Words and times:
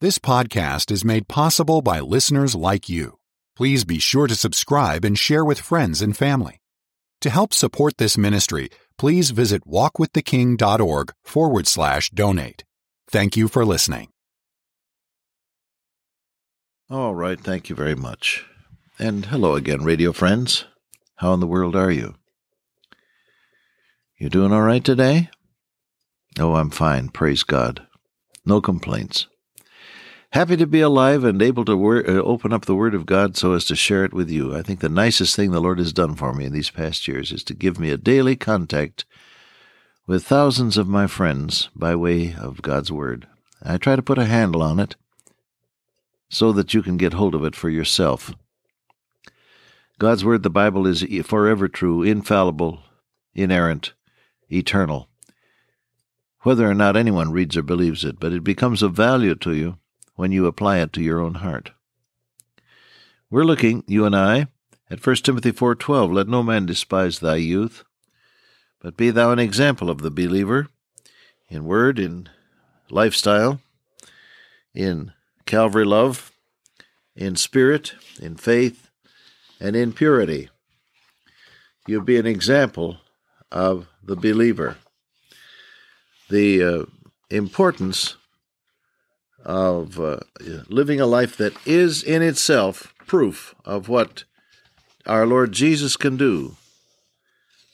This 0.00 0.20
podcast 0.20 0.92
is 0.92 1.04
made 1.04 1.26
possible 1.26 1.82
by 1.82 1.98
listeners 1.98 2.54
like 2.54 2.88
you. 2.88 3.18
Please 3.56 3.84
be 3.84 3.98
sure 3.98 4.28
to 4.28 4.36
subscribe 4.36 5.04
and 5.04 5.18
share 5.18 5.44
with 5.44 5.58
friends 5.58 6.00
and 6.00 6.16
family. 6.16 6.60
To 7.22 7.30
help 7.30 7.52
support 7.52 7.96
this 7.96 8.16
ministry, 8.16 8.70
please 8.96 9.30
visit 9.30 9.66
walkwiththeking.org 9.66 11.12
forward 11.24 11.66
slash 11.66 12.10
donate. 12.10 12.62
Thank 13.10 13.36
you 13.36 13.48
for 13.48 13.64
listening. 13.64 14.10
All 16.88 17.16
right, 17.16 17.40
thank 17.40 17.68
you 17.68 17.74
very 17.74 17.96
much. 17.96 18.46
And 19.00 19.26
hello 19.26 19.56
again, 19.56 19.82
radio 19.82 20.12
friends. 20.12 20.64
How 21.16 21.32
in 21.32 21.40
the 21.40 21.48
world 21.48 21.74
are 21.74 21.90
you? 21.90 22.14
You 24.16 24.28
doing 24.28 24.52
all 24.52 24.62
right 24.62 24.84
today? 24.84 25.28
Oh, 26.38 26.54
I'm 26.54 26.70
fine, 26.70 27.08
praise 27.08 27.42
God. 27.42 27.84
No 28.46 28.60
complaints. 28.60 29.26
Happy 30.32 30.58
to 30.58 30.66
be 30.66 30.80
alive 30.80 31.24
and 31.24 31.40
able 31.40 31.64
to 31.64 31.74
wor- 31.74 32.06
uh, 32.06 32.16
open 32.16 32.52
up 32.52 32.66
the 32.66 32.74
Word 32.74 32.94
of 32.94 33.06
God 33.06 33.34
so 33.34 33.54
as 33.54 33.64
to 33.64 33.74
share 33.74 34.04
it 34.04 34.12
with 34.12 34.28
you. 34.28 34.54
I 34.54 34.60
think 34.60 34.80
the 34.80 34.90
nicest 34.90 35.34
thing 35.34 35.52
the 35.52 35.60
Lord 35.60 35.78
has 35.78 35.90
done 35.90 36.14
for 36.16 36.34
me 36.34 36.44
in 36.44 36.52
these 36.52 36.68
past 36.68 37.08
years 37.08 37.32
is 37.32 37.42
to 37.44 37.54
give 37.54 37.80
me 37.80 37.88
a 37.88 37.96
daily 37.96 38.36
contact 38.36 39.06
with 40.06 40.26
thousands 40.26 40.76
of 40.76 40.86
my 40.86 41.06
friends 41.06 41.70
by 41.74 41.96
way 41.96 42.34
of 42.34 42.60
God's 42.60 42.92
Word. 42.92 43.26
I 43.62 43.78
try 43.78 43.96
to 43.96 44.02
put 44.02 44.18
a 44.18 44.26
handle 44.26 44.62
on 44.62 44.78
it 44.78 44.96
so 46.28 46.52
that 46.52 46.74
you 46.74 46.82
can 46.82 46.98
get 46.98 47.14
hold 47.14 47.34
of 47.34 47.42
it 47.42 47.56
for 47.56 47.70
yourself. 47.70 48.34
God's 49.98 50.26
Word, 50.26 50.42
the 50.42 50.50
Bible, 50.50 50.86
is 50.86 51.06
forever 51.24 51.68
true, 51.68 52.02
infallible, 52.02 52.82
inerrant, 53.34 53.94
eternal. 54.52 55.08
Whether 56.42 56.68
or 56.68 56.74
not 56.74 56.98
anyone 56.98 57.32
reads 57.32 57.56
or 57.56 57.62
believes 57.62 58.04
it, 58.04 58.20
but 58.20 58.34
it 58.34 58.44
becomes 58.44 58.82
of 58.82 58.92
value 58.92 59.34
to 59.36 59.54
you 59.54 59.78
when 60.18 60.32
you 60.32 60.46
apply 60.46 60.78
it 60.78 60.92
to 60.92 61.00
your 61.00 61.20
own 61.20 61.34
heart. 61.34 61.70
We're 63.30 63.44
looking, 63.44 63.84
you 63.86 64.04
and 64.04 64.16
I, 64.16 64.48
at 64.90 64.98
1 64.98 65.16
Timothy 65.22 65.52
4:12, 65.52 66.12
"Let 66.12 66.26
no 66.26 66.42
man 66.42 66.66
despise 66.66 67.20
thy 67.20 67.36
youth, 67.36 67.84
but 68.80 68.96
be 68.96 69.10
thou 69.10 69.30
an 69.30 69.38
example 69.38 69.88
of 69.88 70.02
the 70.02 70.10
believer 70.10 70.66
in 71.48 71.66
word, 71.66 72.00
in 72.00 72.28
lifestyle, 72.90 73.60
in 74.74 75.12
Calvary 75.46 75.84
love, 75.84 76.32
in 77.14 77.36
spirit, 77.36 77.94
in 78.20 78.36
faith, 78.36 78.90
and 79.60 79.76
in 79.76 79.92
purity. 79.92 80.50
You 81.86 82.02
be 82.02 82.16
an 82.18 82.26
example 82.26 82.98
of 83.52 83.86
the 84.02 84.16
believer. 84.16 84.78
The 86.28 86.64
uh, 86.64 86.84
importance 87.30 88.17
of 89.44 89.98
uh, 90.00 90.18
living 90.68 91.00
a 91.00 91.06
life 91.06 91.36
that 91.36 91.54
is 91.66 92.02
in 92.02 92.22
itself 92.22 92.94
proof 93.06 93.54
of 93.64 93.88
what 93.88 94.24
our 95.06 95.26
Lord 95.26 95.52
Jesus 95.52 95.96
can 95.96 96.16
do. 96.16 96.56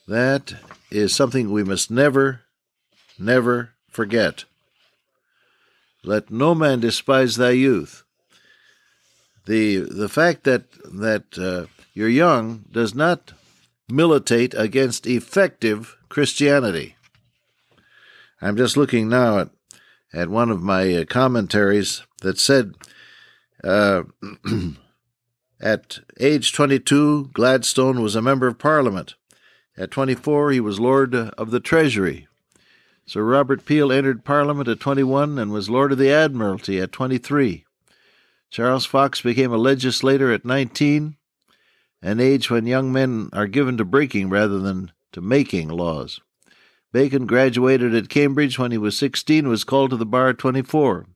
That 0.06 0.54
is 0.90 1.14
something 1.14 1.50
we 1.50 1.64
must 1.64 1.90
never, 1.90 2.42
never 3.18 3.70
forget. 3.88 4.44
Let 6.04 6.30
no 6.30 6.54
man 6.54 6.80
despise 6.80 7.36
thy 7.36 7.50
youth. 7.50 8.04
The 9.46 9.78
the 9.78 10.08
fact 10.08 10.44
that 10.44 10.64
that 10.84 11.38
uh, 11.38 11.66
you're 11.92 12.08
young 12.08 12.64
does 12.70 12.94
not 12.94 13.32
militate 13.88 14.54
against 14.54 15.06
effective 15.06 15.96
Christianity. 16.08 16.96
I'm 18.40 18.56
just 18.56 18.76
looking 18.76 19.08
now 19.08 19.38
at 19.38 19.50
at 20.14 20.28
one 20.28 20.50
of 20.50 20.62
my 20.62 20.94
uh, 20.94 21.04
commentaries 21.04 22.02
that 22.22 22.38
said 22.38 22.74
uh, 23.64 24.02
at 25.60 25.98
age 26.20 26.52
22, 26.52 27.30
Gladstone 27.32 28.00
was 28.00 28.14
a 28.14 28.22
member 28.22 28.46
of 28.46 28.58
Parliament. 28.58 29.14
At 29.76 29.90
24, 29.90 30.52
he 30.52 30.60
was 30.60 30.78
Lord 30.78 31.14
of 31.14 31.50
the 31.50 31.60
Treasury. 31.60 32.28
Sir 33.06 33.22
Robert 33.22 33.66
Peel 33.66 33.92
entered 33.92 34.24
Parliament 34.24 34.68
at 34.68 34.80
21 34.80 35.38
and 35.38 35.50
was 35.50 35.68
Lord 35.68 35.92
of 35.92 35.98
the 35.98 36.10
Admiralty 36.10 36.80
at 36.80 36.92
23. 36.92 37.64
Charles 38.50 38.86
Fox 38.86 39.20
became 39.20 39.52
a 39.52 39.58
legislator 39.58 40.32
at 40.32 40.44
19, 40.44 41.16
an 42.00 42.20
age 42.20 42.50
when 42.50 42.66
young 42.66 42.92
men 42.92 43.28
are 43.32 43.48
given 43.48 43.76
to 43.76 43.84
breaking 43.84 44.30
rather 44.30 44.58
than 44.58 44.92
to 45.12 45.20
making 45.20 45.68
laws. 45.68 46.20
Bacon 46.94 47.26
graduated 47.26 47.92
at 47.92 48.08
Cambridge 48.08 48.56
when 48.56 48.70
he 48.70 48.78
was 48.78 48.96
16, 48.96 49.48
was 49.48 49.64
called 49.64 49.90
to 49.90 49.96
the 49.96 50.06
bar 50.06 50.28
at 50.28 50.38
24. 50.38 51.06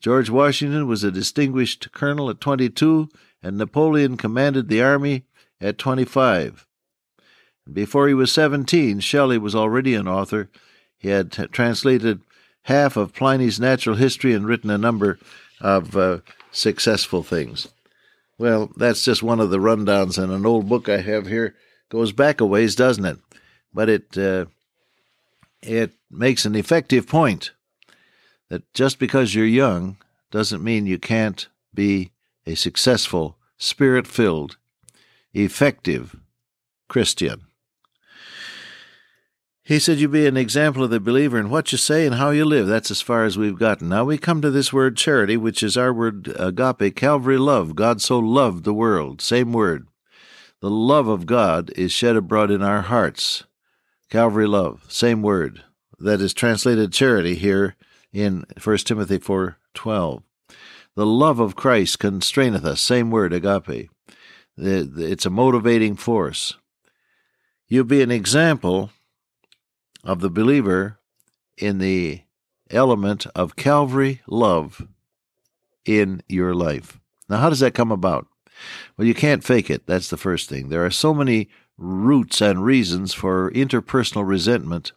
George 0.00 0.30
Washington 0.30 0.88
was 0.88 1.04
a 1.04 1.10
distinguished 1.10 1.92
colonel 1.92 2.30
at 2.30 2.40
22, 2.40 3.10
and 3.42 3.58
Napoleon 3.58 4.16
commanded 4.16 4.70
the 4.70 4.80
army 4.80 5.24
at 5.60 5.76
25. 5.76 6.66
Before 7.70 8.08
he 8.08 8.14
was 8.14 8.32
17, 8.32 9.00
Shelley 9.00 9.36
was 9.36 9.54
already 9.54 9.94
an 9.94 10.08
author. 10.08 10.48
He 10.96 11.08
had 11.08 11.30
t- 11.30 11.46
translated 11.48 12.22
half 12.62 12.96
of 12.96 13.12
Pliny's 13.12 13.60
natural 13.60 13.96
history 13.96 14.32
and 14.32 14.46
written 14.46 14.70
a 14.70 14.78
number 14.78 15.18
of 15.60 15.94
uh, 15.94 16.20
successful 16.52 17.22
things. 17.22 17.68
Well, 18.38 18.70
that's 18.78 19.04
just 19.04 19.22
one 19.22 19.40
of 19.40 19.50
the 19.50 19.58
rundowns, 19.58 20.16
and 20.16 20.32
an 20.32 20.46
old 20.46 20.70
book 20.70 20.88
I 20.88 21.02
have 21.02 21.26
here 21.26 21.54
goes 21.90 22.12
back 22.12 22.40
a 22.40 22.46
ways, 22.46 22.74
doesn't 22.74 23.04
it? 23.04 23.18
But 23.74 23.90
it 23.90 24.16
uh, 24.16 24.46
it 25.62 25.92
makes 26.10 26.44
an 26.44 26.54
effective 26.54 27.06
point 27.06 27.52
that 28.48 28.72
just 28.74 28.98
because 28.98 29.34
you're 29.34 29.46
young 29.46 29.96
doesn't 30.30 30.62
mean 30.62 30.86
you 30.86 30.98
can't 30.98 31.48
be 31.74 32.10
a 32.46 32.54
successful, 32.54 33.36
spirit 33.58 34.06
filled, 34.06 34.56
effective 35.32 36.16
Christian. 36.88 37.42
He 39.66 39.80
said, 39.80 39.98
You 39.98 40.08
be 40.08 40.26
an 40.26 40.36
example 40.36 40.84
of 40.84 40.90
the 40.90 41.00
believer 41.00 41.40
in 41.40 41.50
what 41.50 41.72
you 41.72 41.78
say 41.78 42.06
and 42.06 42.14
how 42.14 42.30
you 42.30 42.44
live. 42.44 42.68
That's 42.68 42.92
as 42.92 43.00
far 43.00 43.24
as 43.24 43.36
we've 43.36 43.58
gotten. 43.58 43.88
Now 43.88 44.04
we 44.04 44.16
come 44.16 44.40
to 44.42 44.50
this 44.50 44.72
word 44.72 44.96
charity, 44.96 45.36
which 45.36 45.60
is 45.60 45.76
our 45.76 45.92
word 45.92 46.32
agape, 46.38 46.94
Calvary 46.94 47.36
love. 47.36 47.74
God 47.74 48.00
so 48.00 48.20
loved 48.20 48.62
the 48.62 48.72
world. 48.72 49.20
Same 49.20 49.52
word. 49.52 49.88
The 50.60 50.70
love 50.70 51.08
of 51.08 51.26
God 51.26 51.72
is 51.74 51.90
shed 51.90 52.14
abroad 52.14 52.52
in 52.52 52.62
our 52.62 52.82
hearts. 52.82 53.42
Calvary 54.08 54.46
love, 54.46 54.84
same 54.88 55.20
word 55.22 55.64
that 55.98 56.20
is 56.20 56.32
translated 56.32 56.92
charity 56.92 57.34
here 57.34 57.74
in 58.12 58.44
1 58.62 58.86
Timothy 58.86 59.18
4:12. 59.18 60.22
The 60.94 61.06
love 61.06 61.40
of 61.40 61.56
Christ 61.56 61.98
constraineth 61.98 62.64
us, 62.64 62.80
same 62.80 63.10
word 63.10 63.32
agape. 63.32 63.90
It's 64.56 65.26
a 65.26 65.30
motivating 65.30 65.96
force. 65.96 66.54
You'll 67.68 67.84
be 67.84 68.00
an 68.00 68.10
example 68.10 68.90
of 70.04 70.20
the 70.20 70.30
believer 70.30 70.98
in 71.58 71.78
the 71.78 72.22
element 72.70 73.26
of 73.34 73.56
Calvary 73.56 74.22
love 74.26 74.86
in 75.84 76.22
your 76.28 76.54
life. 76.54 77.00
Now, 77.28 77.38
how 77.38 77.50
does 77.50 77.60
that 77.60 77.74
come 77.74 77.90
about? 77.90 78.28
Well, 78.96 79.06
you 79.06 79.14
can't 79.14 79.44
fake 79.44 79.68
it. 79.68 79.86
That's 79.86 80.08
the 80.08 80.16
first 80.16 80.48
thing. 80.48 80.68
There 80.68 80.84
are 80.86 80.90
so 80.90 81.12
many 81.12 81.50
roots 81.78 82.40
and 82.40 82.64
reasons 82.64 83.12
for 83.12 83.50
interpersonal 83.52 84.26
resentment 84.26 84.92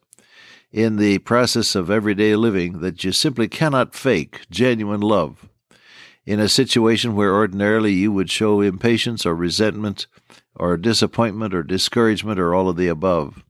in 0.72 0.98
the 0.98 1.18
process 1.20 1.76
of 1.76 1.90
everyday 1.90 2.36
living 2.36 2.80
that 2.80 3.04
you 3.04 3.12
simply 3.12 3.48
cannot 3.48 3.96
fake 3.96 4.42
genuine 4.50 5.02
love 5.02 5.50
in 6.26 6.40
a 6.40 6.48
situation 6.48 7.16
where 7.16 7.34
ordinarily 7.34 7.94
you 7.94 8.12
would 8.12 8.30
show 8.30 8.62
impatience 8.62 9.26
or 9.26 9.36
resentment 9.36 10.06
or 10.56 10.78
disappointment 10.78 11.54
or 11.54 11.64
discouragement 11.64 12.40
or 12.40 12.54
all 12.54 12.70
of 12.70 12.78
the 12.78 12.88
above. 12.88 13.44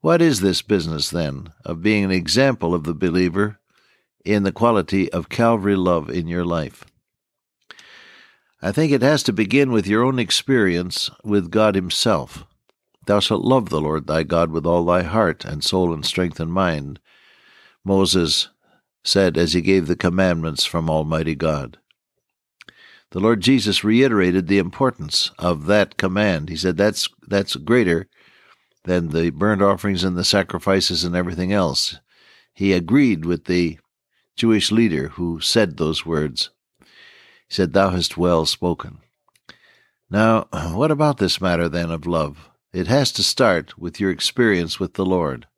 What 0.00 0.20
is 0.20 0.40
this 0.40 0.62
business, 0.62 1.10
then, 1.10 1.52
of 1.64 1.82
being 1.82 2.04
an 2.04 2.10
example 2.10 2.74
of 2.74 2.84
the 2.84 2.94
believer 2.94 3.58
in 4.24 4.42
the 4.42 4.52
quality 4.52 5.10
of 5.12 5.28
Calvary 5.28 5.76
love 5.76 6.10
in 6.10 6.26
your 6.26 6.44
life? 6.44 6.84
I 8.62 8.72
think 8.72 8.92
it 8.92 9.02
has 9.02 9.22
to 9.22 9.32
begin 9.32 9.72
with 9.72 9.86
your 9.86 10.04
own 10.04 10.18
experience 10.18 11.10
with 11.24 11.50
God 11.50 11.74
Himself. 11.74 12.44
Thou 13.06 13.20
shalt 13.20 13.42
love 13.42 13.70
the 13.70 13.80
Lord 13.80 14.06
thy 14.06 14.22
God 14.22 14.50
with 14.50 14.66
all 14.66 14.84
thy 14.84 15.02
heart 15.02 15.44
and 15.44 15.64
soul 15.64 15.94
and 15.94 16.04
strength 16.04 16.38
and 16.38 16.52
mind, 16.52 17.00
Moses 17.84 18.48
said 19.02 19.38
as 19.38 19.54
he 19.54 19.62
gave 19.62 19.86
the 19.86 19.96
commandments 19.96 20.66
from 20.66 20.90
Almighty 20.90 21.34
God. 21.34 21.78
The 23.12 23.20
Lord 23.20 23.40
Jesus 23.40 23.82
reiterated 23.82 24.46
the 24.46 24.58
importance 24.58 25.30
of 25.38 25.66
that 25.66 25.96
command. 25.96 26.48
He 26.48 26.56
said 26.56 26.76
that's 26.76 27.08
that's 27.26 27.56
greater 27.56 28.06
than 28.84 29.08
the 29.08 29.30
burnt 29.30 29.62
offerings 29.62 30.04
and 30.04 30.16
the 30.16 30.24
sacrifices 30.24 31.02
and 31.02 31.16
everything 31.16 31.52
else. 31.52 31.98
He 32.54 32.72
agreed 32.72 33.24
with 33.24 33.46
the 33.46 33.78
Jewish 34.36 34.70
leader 34.70 35.08
who 35.08 35.40
said 35.40 35.76
those 35.76 36.06
words. 36.06 36.50
He 37.50 37.56
said, 37.56 37.72
Thou 37.72 37.90
hast 37.90 38.16
well 38.16 38.46
spoken. 38.46 38.98
Now, 40.08 40.46
what 40.52 40.92
about 40.92 41.18
this 41.18 41.40
matter 41.40 41.68
then 41.68 41.90
of 41.90 42.06
love? 42.06 42.48
It 42.72 42.86
has 42.86 43.10
to 43.12 43.24
start 43.24 43.76
with 43.76 43.98
your 43.98 44.12
experience 44.12 44.78
with 44.78 44.94
the 44.94 45.04
Lord. 45.04 45.48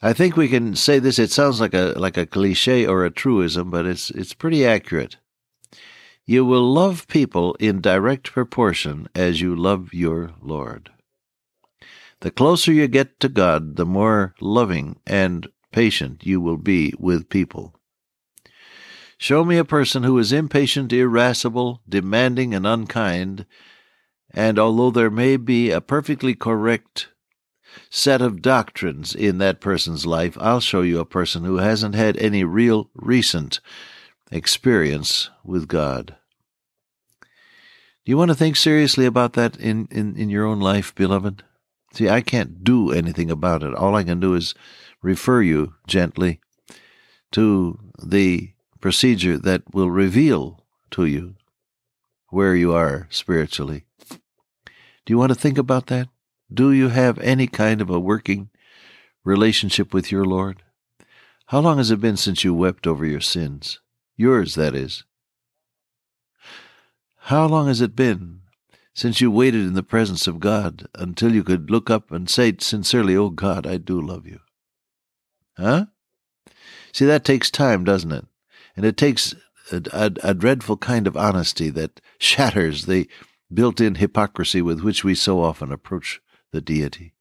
I 0.00 0.12
think 0.12 0.36
we 0.36 0.46
can 0.46 0.76
say 0.76 1.00
this. 1.00 1.18
It 1.18 1.32
sounds 1.32 1.60
like 1.60 1.74
a 1.74 1.94
like 1.96 2.16
a 2.16 2.24
cliche 2.24 2.86
or 2.86 3.04
a 3.04 3.10
truism, 3.10 3.68
but 3.68 3.84
it's 3.84 4.10
it's 4.10 4.32
pretty 4.32 4.64
accurate. 4.64 5.16
You 6.24 6.44
will 6.44 6.72
love 6.72 7.08
people 7.08 7.54
in 7.58 7.80
direct 7.80 8.32
proportion 8.32 9.08
as 9.12 9.40
you 9.40 9.56
love 9.56 9.92
your 9.92 10.34
Lord. 10.40 10.90
The 12.20 12.30
closer 12.30 12.72
you 12.72 12.86
get 12.86 13.18
to 13.20 13.28
God, 13.28 13.74
the 13.74 13.86
more 13.86 14.36
loving 14.40 15.00
and 15.04 15.48
patient 15.72 16.24
you 16.24 16.40
will 16.40 16.58
be 16.58 16.94
with 16.96 17.28
people. 17.28 17.74
Show 19.18 19.44
me 19.44 19.56
a 19.56 19.64
person 19.64 20.02
who 20.02 20.18
is 20.18 20.32
impatient, 20.32 20.92
irascible, 20.92 21.80
demanding, 21.88 22.54
and 22.54 22.66
unkind, 22.66 23.46
and 24.32 24.58
although 24.58 24.90
there 24.90 25.10
may 25.10 25.36
be 25.36 25.70
a 25.70 25.80
perfectly 25.80 26.34
correct 26.34 27.08
set 27.90 28.20
of 28.20 28.42
doctrines 28.42 29.14
in 29.14 29.38
that 29.38 29.60
person's 29.60 30.04
life, 30.04 30.36
I'll 30.40 30.60
show 30.60 30.82
you 30.82 31.00
a 31.00 31.06
person 31.06 31.44
who 31.44 31.56
hasn't 31.56 31.94
had 31.94 32.16
any 32.18 32.44
real 32.44 32.90
recent 32.94 33.60
experience 34.30 35.30
with 35.44 35.68
God. 35.68 36.16
Do 37.20 38.10
you 38.10 38.18
want 38.18 38.30
to 38.30 38.36
think 38.36 38.56
seriously 38.56 39.06
about 39.06 39.32
that 39.32 39.56
in, 39.56 39.88
in, 39.90 40.14
in 40.16 40.28
your 40.28 40.44
own 40.46 40.60
life, 40.60 40.94
beloved? 40.94 41.42
See, 41.94 42.08
I 42.08 42.20
can't 42.20 42.62
do 42.62 42.92
anything 42.92 43.30
about 43.30 43.62
it. 43.62 43.74
All 43.74 43.96
I 43.96 44.04
can 44.04 44.20
do 44.20 44.34
is 44.34 44.54
refer 45.02 45.40
you 45.40 45.74
gently 45.86 46.40
to 47.32 47.78
the 48.02 48.50
procedure 48.80 49.38
that 49.38 49.62
will 49.74 49.90
reveal 49.90 50.64
to 50.90 51.04
you 51.06 51.36
where 52.30 52.54
you 52.54 52.72
are 52.72 53.06
spiritually. 53.10 53.84
Do 54.10 55.12
you 55.12 55.18
want 55.18 55.30
to 55.30 55.38
think 55.38 55.58
about 55.58 55.86
that? 55.86 56.08
Do 56.52 56.72
you 56.72 56.88
have 56.88 57.18
any 57.18 57.46
kind 57.46 57.80
of 57.80 57.90
a 57.90 58.00
working 58.00 58.50
relationship 59.24 59.94
with 59.94 60.10
your 60.12 60.24
Lord? 60.24 60.62
How 61.46 61.60
long 61.60 61.78
has 61.78 61.90
it 61.90 62.00
been 62.00 62.16
since 62.16 62.44
you 62.44 62.54
wept 62.54 62.86
over 62.86 63.04
your 63.06 63.20
sins? 63.20 63.80
Yours, 64.16 64.54
that 64.54 64.74
is. 64.74 65.04
How 67.16 67.46
long 67.46 67.68
has 67.68 67.80
it 67.80 67.96
been 67.96 68.40
since 68.94 69.20
you 69.20 69.30
waited 69.30 69.62
in 69.62 69.74
the 69.74 69.82
presence 69.82 70.26
of 70.26 70.40
God 70.40 70.88
until 70.94 71.34
you 71.34 71.44
could 71.44 71.70
look 71.70 71.90
up 71.90 72.10
and 72.10 72.30
say 72.30 72.54
sincerely, 72.58 73.16
Oh 73.16 73.30
God, 73.30 73.66
I 73.66 73.76
do 73.76 74.00
love 74.00 74.26
you? 74.26 74.40
Huh? 75.56 75.86
See, 76.92 77.04
that 77.04 77.24
takes 77.24 77.50
time, 77.50 77.84
doesn't 77.84 78.12
it? 78.12 78.24
And 78.76 78.84
it 78.84 78.96
takes 78.96 79.34
a, 79.72 79.82
a, 79.92 80.12
a 80.30 80.34
dreadful 80.34 80.76
kind 80.76 81.06
of 81.06 81.16
honesty 81.16 81.70
that 81.70 82.00
shatters 82.18 82.86
the 82.86 83.08
built 83.52 83.80
in 83.80 83.96
hypocrisy 83.96 84.60
with 84.60 84.80
which 84.80 85.04
we 85.04 85.14
so 85.14 85.40
often 85.40 85.72
approach 85.72 86.20
the 86.52 86.60
deity. 86.60 87.14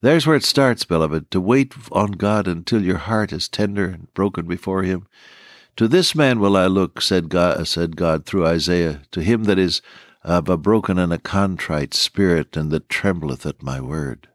There's 0.00 0.26
where 0.26 0.36
it 0.36 0.44
starts, 0.44 0.84
beloved, 0.84 1.30
to 1.30 1.40
wait 1.40 1.74
on 1.92 2.12
God 2.12 2.48
until 2.48 2.82
your 2.82 2.98
heart 2.98 3.32
is 3.32 3.48
tender 3.48 3.86
and 3.86 4.12
broken 4.14 4.46
before 4.46 4.82
Him. 4.82 5.06
To 5.76 5.88
this 5.88 6.14
man 6.14 6.38
will 6.38 6.56
I 6.56 6.66
look, 6.66 7.00
said 7.00 7.28
God, 7.28 7.60
uh, 7.60 7.64
said 7.64 7.96
God 7.96 8.26
through 8.26 8.46
Isaiah, 8.46 9.02
to 9.12 9.22
him 9.22 9.44
that 9.44 9.58
is 9.58 9.80
of 10.22 10.48
a 10.48 10.56
broken 10.56 10.98
and 10.98 11.12
a 11.12 11.18
contrite 11.18 11.94
spirit, 11.94 12.56
and 12.56 12.70
that 12.70 12.88
trembleth 12.88 13.46
at 13.46 13.62
my 13.62 13.80
word. 13.80 14.28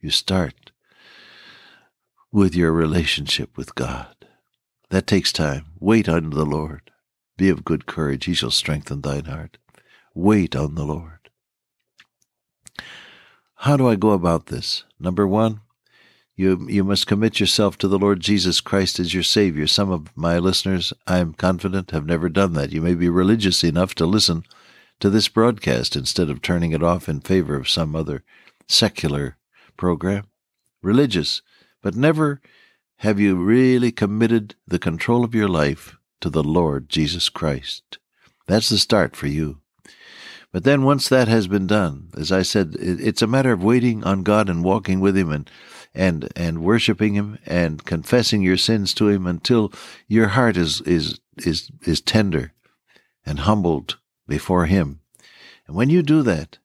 You 0.00 0.10
start 0.10 0.72
with 2.30 2.54
your 2.54 2.72
relationship 2.72 3.56
with 3.56 3.74
God. 3.74 4.14
That 4.90 5.06
takes 5.06 5.32
time. 5.32 5.66
Wait 5.78 6.08
on 6.08 6.30
the 6.30 6.44
Lord. 6.44 6.90
Be 7.36 7.48
of 7.48 7.64
good 7.64 7.86
courage. 7.86 8.26
He 8.26 8.34
shall 8.34 8.50
strengthen 8.50 9.00
thine 9.00 9.24
heart. 9.24 9.56
Wait 10.14 10.54
on 10.54 10.74
the 10.74 10.84
Lord. 10.84 11.30
How 13.54 13.76
do 13.76 13.88
I 13.88 13.94
go 13.94 14.10
about 14.10 14.46
this? 14.46 14.84
Number 14.98 15.26
one, 15.26 15.60
you, 16.34 16.66
you 16.68 16.82
must 16.82 17.06
commit 17.06 17.38
yourself 17.38 17.78
to 17.78 17.88
the 17.88 17.98
Lord 17.98 18.20
Jesus 18.20 18.60
Christ 18.60 18.98
as 18.98 19.14
your 19.14 19.22
Savior. 19.22 19.66
Some 19.66 19.90
of 19.90 20.16
my 20.16 20.38
listeners, 20.38 20.92
I'm 21.06 21.34
confident, 21.34 21.92
have 21.92 22.06
never 22.06 22.28
done 22.28 22.54
that. 22.54 22.72
You 22.72 22.80
may 22.80 22.94
be 22.94 23.08
religious 23.08 23.62
enough 23.62 23.94
to 23.96 24.06
listen 24.06 24.44
to 24.98 25.08
this 25.08 25.28
broadcast 25.28 25.94
instead 25.94 26.30
of 26.30 26.42
turning 26.42 26.72
it 26.72 26.82
off 26.82 27.08
in 27.08 27.20
favor 27.20 27.54
of 27.54 27.68
some 27.68 27.94
other 27.94 28.24
secular 28.66 29.36
program. 29.76 30.24
Religious, 30.82 31.42
but 31.82 31.94
never 31.94 32.40
have 33.00 33.18
you 33.18 33.34
really 33.34 33.90
committed 33.90 34.54
the 34.68 34.78
control 34.78 35.24
of 35.24 35.34
your 35.34 35.48
life 35.48 35.96
to 36.20 36.28
the 36.28 36.42
Lord 36.42 36.90
Jesus 36.90 37.30
Christ? 37.30 37.96
That's 38.46 38.68
the 38.68 38.76
start 38.76 39.16
for 39.16 39.26
you. 39.26 39.62
But 40.52 40.64
then 40.64 40.82
once 40.82 41.08
that 41.08 41.26
has 41.26 41.46
been 41.46 41.66
done, 41.66 42.10
as 42.14 42.30
I 42.30 42.42
said, 42.42 42.76
it's 42.78 43.22
a 43.22 43.26
matter 43.26 43.52
of 43.52 43.64
waiting 43.64 44.04
on 44.04 44.22
God 44.22 44.50
and 44.50 44.62
walking 44.62 45.00
with 45.00 45.16
Him 45.16 45.32
and 45.32 45.50
and 45.94 46.28
and 46.36 46.62
worshiping 46.62 47.14
Him 47.14 47.38
and 47.46 47.82
confessing 47.86 48.42
your 48.42 48.58
sins 48.58 48.92
to 48.94 49.08
Him 49.08 49.26
until 49.26 49.72
your 50.06 50.28
heart 50.28 50.58
is 50.58 50.82
is 50.82 51.20
is 51.38 51.70
is 51.86 52.02
tender 52.02 52.52
and 53.24 53.40
humbled 53.40 53.96
before 54.28 54.66
Him. 54.66 55.00
And 55.66 55.74
when 55.74 55.88
you 55.88 56.02
do 56.02 56.20
that, 56.24 56.58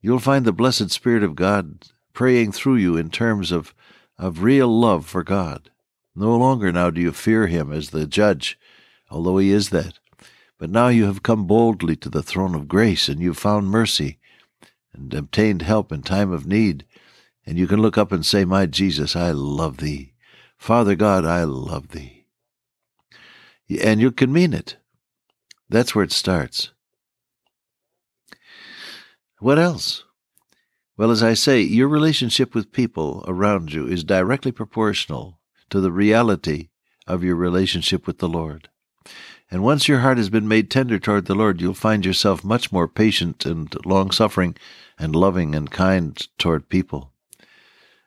you'll 0.00 0.18
find 0.18 0.46
the 0.46 0.52
blessed 0.52 0.90
Spirit 0.90 1.22
of 1.22 1.36
God 1.36 1.88
praying 2.14 2.52
through 2.52 2.76
you 2.76 2.96
in 2.96 3.10
terms 3.10 3.52
of 3.52 3.74
of 4.18 4.42
real 4.42 4.68
love 4.68 5.04
for 5.04 5.22
God. 5.22 5.68
No 6.16 6.36
longer 6.36 6.70
now 6.70 6.90
do 6.90 7.00
you 7.00 7.12
fear 7.12 7.48
him 7.48 7.72
as 7.72 7.90
the 7.90 8.06
judge, 8.06 8.58
although 9.10 9.38
he 9.38 9.50
is 9.50 9.70
that. 9.70 9.98
But 10.58 10.70
now 10.70 10.88
you 10.88 11.06
have 11.06 11.22
come 11.22 11.46
boldly 11.46 11.96
to 11.96 12.08
the 12.08 12.22
throne 12.22 12.54
of 12.54 12.68
grace, 12.68 13.08
and 13.08 13.20
you've 13.20 13.38
found 13.38 13.68
mercy 13.68 14.18
and 14.92 15.12
obtained 15.12 15.62
help 15.62 15.90
in 15.90 16.02
time 16.02 16.30
of 16.30 16.46
need. 16.46 16.84
And 17.44 17.58
you 17.58 17.66
can 17.66 17.82
look 17.82 17.98
up 17.98 18.12
and 18.12 18.24
say, 18.24 18.44
My 18.44 18.66
Jesus, 18.66 19.16
I 19.16 19.32
love 19.32 19.78
thee. 19.78 20.12
Father 20.56 20.94
God, 20.94 21.24
I 21.26 21.44
love 21.44 21.88
thee. 21.88 22.26
And 23.82 24.00
you 24.00 24.12
can 24.12 24.32
mean 24.32 24.54
it. 24.54 24.76
That's 25.68 25.94
where 25.94 26.04
it 26.04 26.12
starts. 26.12 26.70
What 29.40 29.58
else? 29.58 30.04
Well, 30.96 31.10
as 31.10 31.22
I 31.22 31.34
say, 31.34 31.60
your 31.60 31.88
relationship 31.88 32.54
with 32.54 32.72
people 32.72 33.24
around 33.26 33.72
you 33.72 33.86
is 33.86 34.04
directly 34.04 34.52
proportional 34.52 35.40
to 35.70 35.80
the 35.80 35.92
reality 35.92 36.68
of 37.06 37.22
your 37.22 37.36
relationship 37.36 38.06
with 38.06 38.18
the 38.18 38.28
Lord. 38.28 38.68
And 39.50 39.62
once 39.62 39.88
your 39.88 40.00
heart 40.00 40.18
has 40.18 40.30
been 40.30 40.48
made 40.48 40.70
tender 40.70 40.98
toward 40.98 41.26
the 41.26 41.34
Lord, 41.34 41.60
you'll 41.60 41.74
find 41.74 42.04
yourself 42.04 42.42
much 42.42 42.72
more 42.72 42.88
patient 42.88 43.44
and 43.44 43.74
long 43.84 44.10
suffering 44.10 44.56
and 44.98 45.14
loving 45.14 45.54
and 45.54 45.70
kind 45.70 46.16
toward 46.38 46.68
people. 46.68 47.12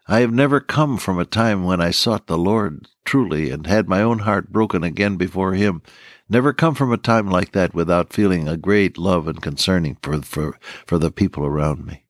I 0.08 0.22
have 0.22 0.34
never 0.34 0.60
come 0.60 0.98
from 0.98 1.20
a 1.20 1.26
time 1.26 1.64
when 1.64 1.82
I 1.82 1.92
sought 1.92 2.28
the 2.28 2.38
Lord 2.38 2.88
truly 3.06 3.50
and 3.50 3.68
had 3.68 3.90
my 3.90 4.02
own 4.02 4.20
heart 4.20 4.52
broken 4.52 4.84
again 4.84 5.18
before 5.18 5.54
Him. 5.54 5.82
Never 6.30 6.54
come 6.54 6.76
from 6.76 6.92
a 6.92 6.98
time 6.98 7.30
like 7.30 7.52
that 7.52 7.74
without 7.74 8.14
feeling 8.14 8.48
a 8.48 8.58
great 8.58 8.98
love 8.98 9.28
and 9.28 9.42
concerning 9.42 9.98
for, 10.02 10.22
for, 10.22 10.58
for 10.86 10.98
the 10.98 11.12
people 11.12 11.46
around 11.46 11.86
me. 11.86 12.06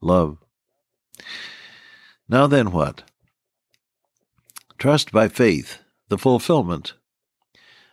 Love. 0.00 0.38
Now 2.28 2.46
then, 2.46 2.70
what? 2.70 3.02
Trust 4.80 5.12
by 5.12 5.28
faith, 5.28 5.80
the 6.08 6.16
fulfillment 6.16 6.94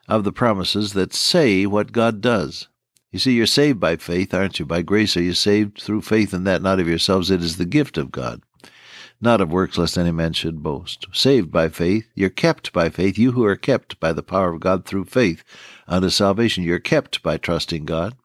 of 0.07 0.23
the 0.23 0.31
promises 0.31 0.93
that 0.93 1.13
say 1.13 1.65
what 1.65 1.91
God 1.91 2.21
does. 2.21 2.69
You 3.11 3.19
see, 3.19 3.33
you're 3.33 3.45
saved 3.45 3.77
by 3.77 3.97
faith, 3.97 4.33
aren't 4.33 4.57
you? 4.57 4.65
By 4.65 4.83
grace 4.83 5.17
are 5.17 5.21
you 5.21 5.33
saved 5.33 5.81
through 5.81 6.03
faith, 6.03 6.31
and 6.31 6.47
that 6.47 6.61
not 6.61 6.79
of 6.79 6.87
yourselves. 6.87 7.29
It 7.29 7.41
is 7.41 7.57
the 7.57 7.65
gift 7.65 7.97
of 7.97 8.09
God, 8.09 8.41
not 9.19 9.41
of 9.41 9.51
works, 9.51 9.77
lest 9.77 9.97
any 9.97 10.13
man 10.13 10.31
should 10.31 10.63
boast. 10.63 11.05
Saved 11.11 11.51
by 11.51 11.67
faith, 11.67 12.07
you're 12.15 12.29
kept 12.29 12.71
by 12.71 12.87
faith. 12.87 13.17
You 13.17 13.33
who 13.33 13.43
are 13.43 13.57
kept 13.57 13.99
by 13.99 14.13
the 14.13 14.23
power 14.23 14.53
of 14.53 14.61
God 14.61 14.85
through 14.85 15.05
faith 15.05 15.43
unto 15.89 16.07
salvation, 16.07 16.63
you're 16.63 16.79
kept 16.79 17.21
by 17.21 17.35
trusting 17.35 17.83
God. 17.83 18.15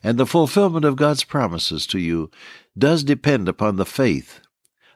And 0.00 0.16
the 0.16 0.26
fulfillment 0.26 0.84
of 0.84 0.94
God's 0.94 1.24
promises 1.24 1.88
to 1.88 1.98
you 1.98 2.30
does 2.78 3.02
depend 3.02 3.48
upon 3.48 3.74
the 3.74 3.84
faith 3.84 4.38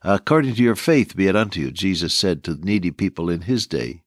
According 0.03 0.55
to 0.55 0.63
your 0.63 0.77
faith 0.77 1.17
be 1.17 1.29
it 1.29 1.37
unto 1.37 1.61
you, 1.61 1.71
Jesus 1.71 2.15
said 2.15 2.45
to 2.45 2.55
needy 2.55 2.91
people 2.91 3.31
in 3.31 3.43
his 3.43 3.67
day. 3.67 4.03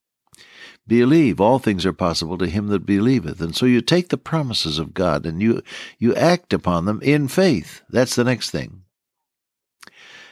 Believe 0.87 1.39
all 1.39 1.59
things 1.59 1.85
are 1.85 1.93
possible 1.93 2.37
to 2.39 2.47
him 2.47 2.67
that 2.67 2.85
believeth. 2.85 3.41
And 3.41 3.55
so 3.55 3.65
you 3.67 3.79
take 3.79 4.09
the 4.09 4.17
promises 4.17 4.79
of 4.79 4.93
God 4.93 5.25
and 5.25 5.41
you, 5.41 5.61
you 5.99 6.15
act 6.15 6.51
upon 6.51 6.85
them 6.85 6.99
in 7.03 7.27
faith. 7.27 7.81
That's 7.89 8.15
the 8.15 8.23
next 8.23 8.49
thing. 8.49 8.83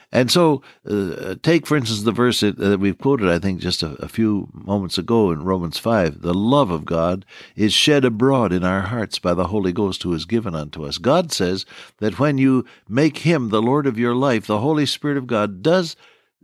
And 0.09 0.31
so, 0.31 0.61
uh, 0.89 1.35
take 1.43 1.67
for 1.67 1.75
instance 1.75 2.03
the 2.03 2.13
verse 2.13 2.39
that 2.39 2.79
we've 2.79 2.97
quoted, 2.97 3.27
I 3.27 3.39
think, 3.39 3.59
just 3.59 3.83
a, 3.83 3.91
a, 4.01 4.07
few 4.07 4.47
moments 4.53 4.97
ago 4.97 5.31
in 5.31 5.43
Romans 5.43 5.77
5. 5.77 6.21
The 6.21 6.33
love 6.33 6.71
of 6.71 6.85
God 6.85 7.25
is 7.57 7.73
shed 7.73 8.05
abroad 8.05 8.53
in 8.53 8.63
our 8.63 8.83
hearts 8.83 9.19
by 9.19 9.33
the 9.33 9.47
Holy 9.47 9.73
Ghost 9.73 10.03
who 10.03 10.13
is 10.13 10.23
given 10.23 10.55
unto 10.55 10.85
us. 10.85 10.97
God 10.97 11.33
says 11.33 11.65
that 11.97 12.19
when 12.19 12.37
you 12.37 12.65
make 12.87 13.19
Him 13.19 13.49
the 13.49 13.61
Lord 13.61 13.85
of 13.85 13.99
your 13.99 14.15
life, 14.15 14.47
the 14.47 14.59
Holy 14.59 14.85
Spirit 14.85 15.17
of 15.17 15.27
God 15.27 15.61
does 15.61 15.97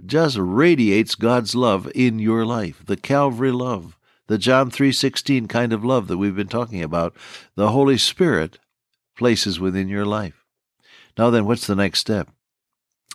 just 0.05 0.37
radiates 0.37 1.15
God's 1.15 1.55
love 1.55 1.89
in 1.95 2.19
your 2.19 2.45
life, 2.45 2.83
the 2.85 2.97
Calvary 2.97 3.51
love, 3.51 3.97
the 4.27 4.37
John 4.37 4.71
3:16 4.71 5.47
kind 5.47 5.71
of 5.71 5.85
love 5.85 6.07
that 6.07 6.17
we've 6.17 6.35
been 6.35 6.47
talking 6.47 6.81
about. 6.81 7.15
The 7.55 7.71
Holy 7.71 7.97
Spirit 7.97 8.59
places 9.15 9.59
within 9.59 9.87
your 9.87 10.05
life. 10.05 10.43
Now 11.17 11.29
then, 11.29 11.45
what's 11.45 11.67
the 11.67 11.75
next 11.75 11.99
step? 11.99 12.32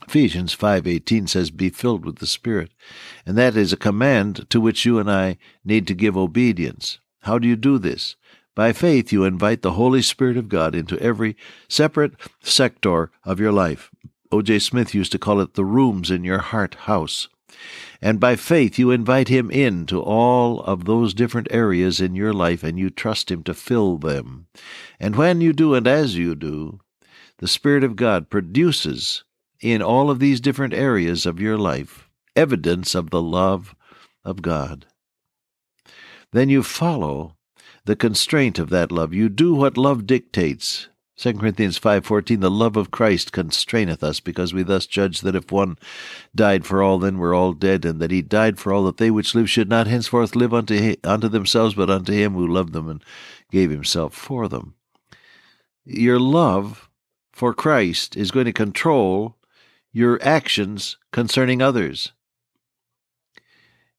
Ephesians 0.07 0.55
5:18 0.55 1.27
says 1.27 1.51
be 1.51 1.71
filled 1.71 2.05
with 2.05 2.17
the 2.17 2.27
Spirit. 2.27 2.71
And 3.27 3.37
that 3.37 3.57
is 3.57 3.73
a 3.73 3.77
command 3.77 4.47
to 4.51 4.61
which 4.61 4.87
you 4.87 4.99
and 4.99 5.11
I 5.11 5.39
need 5.65 5.87
to 5.89 5.95
give 5.95 6.17
obedience. 6.17 7.01
How 7.23 7.39
do 7.39 7.49
you 7.49 7.57
do 7.57 7.79
this? 7.79 8.17
By 8.55 8.73
faith 8.73 9.13
you 9.13 9.25
invite 9.25 9.63
the 9.63 9.73
Holy 9.73 10.03
Spirit 10.03 10.37
of 10.37 10.49
God 10.49 10.75
into 10.75 10.99
every 11.01 11.37
separate 11.69 12.15
sector 12.41 13.11
of 13.25 13.39
your 13.39 13.53
life. 13.53 13.91
O.J. 14.31 14.59
Smith 14.61 14.95
used 14.95 15.13
to 15.13 15.19
call 15.19 15.41
it 15.41 15.55
the 15.55 15.65
rooms 15.65 16.11
in 16.11 16.25
your 16.25 16.39
heart 16.39 16.75
house. 16.75 17.29
And 18.03 18.21
by 18.21 18.37
faith 18.37 18.79
you 18.79 18.91
invite 18.91 19.29
him 19.29 19.51
in 19.51 19.87
to 19.87 20.01
all 20.01 20.61
of 20.61 20.85
those 20.85 21.15
different 21.15 21.49
areas 21.51 22.01
in 22.01 22.15
your 22.15 22.33
life 22.33 22.63
and 22.63 22.79
you 22.79 22.91
trust 22.91 23.31
him 23.31 23.43
to 23.45 23.55
fill 23.55 23.97
them. 23.97 24.47
And 25.01 25.17
when 25.17 25.41
you 25.41 25.53
do 25.53 25.75
and 25.75 25.87
as 25.87 26.17
you 26.17 26.35
do, 26.35 26.81
the 27.39 27.49
Spirit 27.49 27.85
of 27.85 27.97
God 27.97 28.29
produces 28.31 29.25
in 29.61 29.83
all 29.83 30.11
of 30.11 30.19
these 30.19 30.41
different 30.41 30.75
areas 30.75 31.27
of 31.27 31.41
your 31.41 31.59
life 31.59 32.09
evidence 32.37 32.95
of 32.95 33.11
the 33.11 33.23
love 33.23 33.75
of 34.25 34.43
God. 34.43 34.87
Then 36.33 36.49
you 36.49 36.63
follow 36.63 37.37
the 37.85 37.97
constraint 37.97 38.59
of 38.59 38.71
that 38.71 38.93
love. 38.93 39.13
You 39.13 39.29
do 39.29 39.55
what 39.55 39.77
love 39.77 40.07
dictates. 40.07 40.89
2 41.17 41.33
Corinthians 41.33 41.81
5:14 41.81 42.41
The 42.41 42.51
love 42.51 42.77
of 42.77 42.93
Christ 42.93 43.33
constraineth 43.33 44.05
us 44.05 44.21
because 44.21 44.55
we 44.55 44.63
thus 44.63 44.87
judge 44.87 45.23
that 45.23 45.35
if 45.35 45.51
one 45.51 45.77
died 46.33 46.65
for 46.65 46.81
all 46.81 47.01
then 47.01 47.19
we're 47.19 47.35
all 47.35 47.55
dead 47.55 47.85
and 47.85 47.99
that 48.01 48.13
he 48.13 48.23
died 48.23 48.59
for 48.59 48.73
all 48.73 48.85
that 48.85 48.99
they 48.99 49.11
which 49.11 49.35
live 49.35 49.51
should 49.51 49.69
not 49.69 49.89
henceforth 49.89 50.37
live 50.37 50.55
unto 50.55 50.95
unto 51.03 51.29
themselves 51.29 51.75
but 51.75 51.91
unto 51.91 52.13
him 52.13 52.35
who 52.35 52.47
loved 52.47 52.73
them 52.73 52.89
and 52.89 53.03
gave 53.51 53.71
himself 53.71 54.15
for 54.15 54.47
them. 54.47 54.75
Your 55.85 56.21
love 56.21 56.89
for 57.33 57.53
Christ 57.53 58.17
is 58.17 58.31
going 58.31 58.47
to 58.47 58.53
control 58.53 59.38
your 59.99 60.23
actions 60.23 60.97
concerning 61.13 61.61
others. 61.61 62.13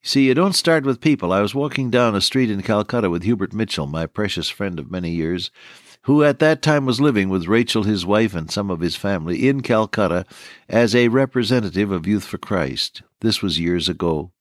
See, 0.02 0.28
you 0.28 0.34
don't 0.34 0.56
start 0.56 0.86
with 0.86 1.02
people. 1.02 1.34
I 1.34 1.42
was 1.42 1.54
walking 1.54 1.90
down 1.90 2.16
a 2.16 2.22
street 2.22 2.50
in 2.50 2.62
Calcutta 2.62 3.10
with 3.10 3.24
Hubert 3.24 3.52
Mitchell, 3.52 3.86
my 3.86 4.06
precious 4.06 4.48
friend 4.48 4.80
of 4.80 4.90
many 4.90 5.12
years, 5.12 5.52
who 6.04 6.24
at 6.24 6.40
that 6.40 6.62
time 6.62 6.86
was 6.86 7.02
living 7.02 7.28
with 7.28 7.50
Rachel, 7.50 7.84
his 7.84 8.06
wife, 8.06 8.34
and 8.34 8.50
some 8.50 8.72
of 8.72 8.80
his 8.80 8.96
family 8.96 9.50
in 9.50 9.60
Calcutta 9.60 10.26
as 10.70 10.96
a 10.96 11.10
representative 11.10 11.92
of 11.92 12.08
Youth 12.08 12.24
for 12.24 12.38
Christ. 12.38 13.02
This 13.20 13.42
was 13.42 13.60
years 13.60 13.90
ago. 13.90 14.32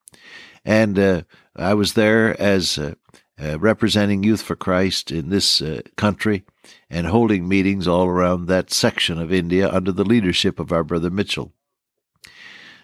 And 0.65 0.97
uh, 0.97 1.23
I 1.57 1.75
was 1.75 1.95
there 1.95 2.41
as 2.41 2.79
uh, 2.79 2.95
uh, 3.40 3.59
representing 3.59 4.23
Youth 4.23 4.42
for 4.42 4.57
Christ 4.57 5.11
in 5.11 5.28
this 5.28 5.62
uh, 5.62 5.83
country 5.97 6.45
and 6.90 7.07
holding 7.07 7.49
meetings 7.49 7.87
all 7.87 8.07
around 8.07 8.47
that 8.47 8.73
section 8.73 9.18
of 9.18 9.33
India 9.33 9.71
under 9.71 9.92
the 9.92 10.04
leadership 10.04 10.59
of 10.59 10.73
our 10.73 10.85
brother 10.85 11.11
Mitchell. 11.11 11.52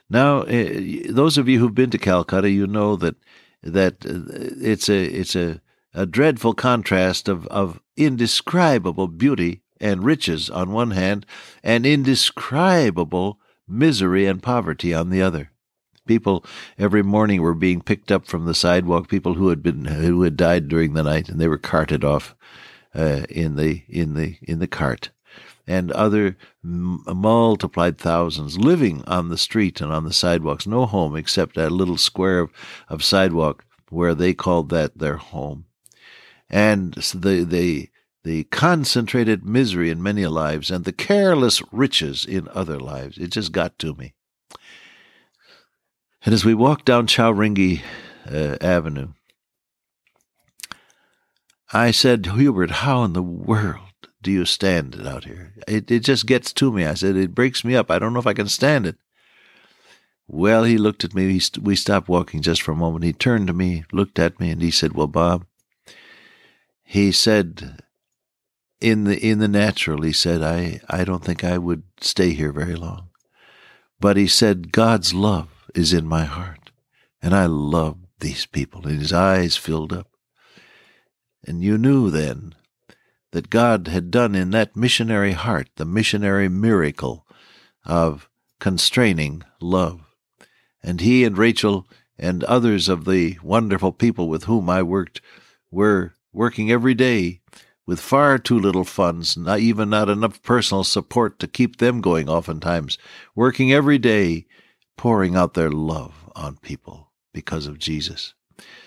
Now, 0.08 0.42
uh, 0.42 0.80
those 1.08 1.38
of 1.38 1.48
you 1.48 1.58
who've 1.58 1.74
been 1.74 1.90
to 1.90 1.98
Calcutta, 1.98 2.50
you 2.50 2.66
know 2.66 2.96
that 2.96 3.16
that 3.62 4.04
uh, 4.04 4.20
it's 4.60 4.88
a 4.88 5.04
it's 5.04 5.34
a, 5.34 5.60
a 5.94 6.06
dreadful 6.06 6.54
contrast 6.54 7.28
of, 7.28 7.46
of 7.46 7.80
indescribable 7.96 9.08
beauty 9.08 9.62
and 9.80 10.04
riches 10.04 10.50
on 10.50 10.72
one 10.72 10.92
hand, 10.92 11.26
and 11.62 11.84
indescribable 11.84 13.40
misery 13.66 14.26
and 14.26 14.42
poverty 14.42 14.94
on 14.94 15.10
the 15.10 15.22
other. 15.22 15.50
People 16.06 16.44
every 16.78 17.02
morning 17.02 17.40
were 17.40 17.54
being 17.54 17.80
picked 17.80 18.12
up 18.12 18.26
from 18.26 18.44
the 18.44 18.54
sidewalk. 18.54 19.08
People 19.08 19.34
who 19.34 19.48
had 19.48 19.62
been 19.62 19.86
who 19.86 20.22
had 20.22 20.36
died 20.36 20.68
during 20.68 20.92
the 20.92 21.02
night, 21.02 21.28
and 21.28 21.40
they 21.40 21.48
were 21.48 21.58
carted 21.58 22.04
off 22.04 22.34
uh, 22.94 23.22
in 23.30 23.56
the 23.56 23.82
in 23.88 24.14
the 24.14 24.36
in 24.42 24.58
the 24.58 24.66
cart, 24.66 25.10
and 25.66 25.90
other 25.92 26.36
m- 26.62 27.02
multiplied 27.06 27.96
thousands 27.96 28.58
living 28.58 29.02
on 29.06 29.30
the 29.30 29.38
street 29.38 29.80
and 29.80 29.92
on 29.92 30.04
the 30.04 30.12
sidewalks, 30.12 30.66
no 30.66 30.84
home 30.84 31.16
except 31.16 31.56
a 31.56 31.70
little 31.70 31.96
square 31.96 32.40
of, 32.40 32.50
of 32.88 33.02
sidewalk 33.02 33.64
where 33.88 34.14
they 34.14 34.34
called 34.34 34.68
that 34.70 34.98
their 34.98 35.16
home, 35.16 35.64
and 36.50 36.92
the 36.92 37.44
the 37.44 37.88
the 38.24 38.44
concentrated 38.44 39.44
misery 39.44 39.90
in 39.90 40.02
many 40.02 40.26
lives 40.26 40.70
and 40.70 40.84
the 40.84 40.92
careless 40.92 41.62
riches 41.72 42.24
in 42.24 42.48
other 42.48 42.80
lives. 42.80 43.18
It 43.18 43.28
just 43.28 43.52
got 43.52 43.78
to 43.78 43.94
me. 43.94 44.14
And 46.24 46.32
as 46.32 46.44
we 46.44 46.54
walked 46.54 46.86
down 46.86 47.06
Chowringhee 47.06 47.82
uh, 48.30 48.56
Avenue, 48.60 49.08
I 51.72 51.90
said, 51.90 52.26
Hubert, 52.26 52.70
how 52.70 53.04
in 53.04 53.12
the 53.12 53.22
world 53.22 53.80
do 54.22 54.30
you 54.30 54.46
stand 54.46 54.94
it 54.94 55.06
out 55.06 55.24
here? 55.24 55.52
It, 55.68 55.90
it 55.90 56.00
just 56.00 56.26
gets 56.26 56.52
to 56.54 56.72
me. 56.72 56.86
I 56.86 56.94
said, 56.94 57.16
it 57.16 57.34
breaks 57.34 57.62
me 57.62 57.76
up. 57.76 57.90
I 57.90 57.98
don't 57.98 58.14
know 58.14 58.20
if 58.20 58.26
I 58.26 58.32
can 58.32 58.48
stand 58.48 58.86
it. 58.86 58.96
Well, 60.26 60.64
he 60.64 60.78
looked 60.78 61.04
at 61.04 61.14
me. 61.14 61.38
St- 61.38 61.62
we 61.62 61.76
stopped 61.76 62.08
walking 62.08 62.40
just 62.40 62.62
for 62.62 62.72
a 62.72 62.76
moment. 62.76 63.04
He 63.04 63.12
turned 63.12 63.46
to 63.48 63.52
me, 63.52 63.84
looked 63.92 64.18
at 64.18 64.40
me, 64.40 64.50
and 64.50 64.62
he 64.62 64.70
said, 64.70 64.94
Well, 64.94 65.06
Bob, 65.06 65.44
he 66.82 67.12
said, 67.12 67.82
in 68.80 69.04
the 69.04 69.18
in 69.18 69.38
the 69.38 69.48
natural, 69.48 70.00
he 70.00 70.12
said, 70.12 70.42
I, 70.42 70.80
I 70.88 71.04
don't 71.04 71.22
think 71.22 71.44
I 71.44 71.58
would 71.58 71.82
stay 72.00 72.30
here 72.30 72.52
very 72.52 72.74
long. 72.74 73.10
But 74.00 74.16
he 74.16 74.26
said, 74.26 74.72
God's 74.72 75.12
love 75.12 75.53
is 75.74 75.92
in 75.92 76.06
my 76.06 76.24
heart. 76.24 76.70
And 77.22 77.34
I 77.34 77.46
love 77.46 77.98
these 78.20 78.46
people. 78.46 78.86
And 78.86 79.00
his 79.00 79.12
eyes 79.12 79.56
filled 79.56 79.92
up. 79.92 80.08
And 81.46 81.62
you 81.62 81.76
knew 81.78 82.10
then 82.10 82.54
that 83.32 83.50
God 83.50 83.88
had 83.88 84.10
done 84.10 84.34
in 84.34 84.50
that 84.50 84.76
missionary 84.76 85.32
heart 85.32 85.68
the 85.76 85.84
missionary 85.84 86.48
miracle 86.48 87.26
of 87.84 88.28
constraining 88.60 89.42
love. 89.60 90.00
And 90.82 91.00
he 91.00 91.24
and 91.24 91.36
Rachel 91.36 91.86
and 92.18 92.44
others 92.44 92.88
of 92.88 93.04
the 93.04 93.38
wonderful 93.42 93.92
people 93.92 94.28
with 94.28 94.44
whom 94.44 94.70
I 94.70 94.82
worked 94.82 95.20
were 95.70 96.14
working 96.32 96.70
every 96.70 96.94
day 96.94 97.40
with 97.86 98.00
far 98.00 98.38
too 98.38 98.58
little 98.58 98.84
funds, 98.84 99.36
not 99.36 99.60
even 99.60 99.90
not 99.90 100.08
enough 100.08 100.42
personal 100.42 100.84
support 100.84 101.38
to 101.38 101.46
keep 101.46 101.76
them 101.76 102.00
going 102.00 102.28
oftentimes, 102.28 102.96
working 103.34 103.72
every 103.72 103.98
day, 103.98 104.46
pouring 104.96 105.36
out 105.36 105.54
their 105.54 105.70
love 105.70 106.30
on 106.34 106.56
people 106.56 107.12
because 107.32 107.66
of 107.66 107.78
Jesus. 107.78 108.34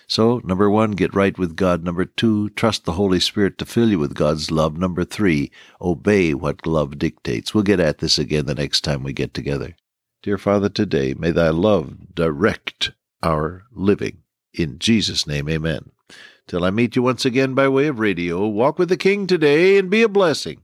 So, 0.07 0.39
number 0.45 0.69
one, 0.69 0.91
get 0.91 1.13
right 1.13 1.37
with 1.37 1.57
God. 1.57 1.83
Number 1.83 2.05
two, 2.05 2.49
trust 2.51 2.85
the 2.85 2.93
Holy 2.93 3.19
Spirit 3.19 3.57
to 3.57 3.65
fill 3.65 3.89
you 3.89 3.99
with 3.99 4.15
God's 4.15 4.49
love. 4.49 4.77
Number 4.77 5.03
three, 5.03 5.51
obey 5.81 6.33
what 6.33 6.65
love 6.65 6.97
dictates. 6.97 7.53
We'll 7.53 7.63
get 7.63 7.81
at 7.81 7.97
this 7.97 8.17
again 8.17 8.45
the 8.45 8.55
next 8.55 8.81
time 8.81 9.03
we 9.03 9.11
get 9.11 9.33
together. 9.33 9.75
Dear 10.23 10.37
Father, 10.37 10.69
today 10.69 11.13
may 11.13 11.31
thy 11.31 11.49
love 11.49 12.15
direct 12.15 12.91
our 13.21 13.63
living. 13.71 14.19
In 14.53 14.79
Jesus' 14.79 15.27
name, 15.27 15.49
amen. 15.49 15.91
Till 16.47 16.63
I 16.63 16.69
meet 16.69 16.95
you 16.95 17.03
once 17.03 17.25
again 17.25 17.53
by 17.53 17.67
way 17.67 17.87
of 17.87 17.99
radio, 17.99 18.47
walk 18.47 18.79
with 18.79 18.87
the 18.87 18.97
King 18.97 19.27
today 19.27 19.77
and 19.77 19.89
be 19.89 20.01
a 20.01 20.07
blessing. 20.07 20.61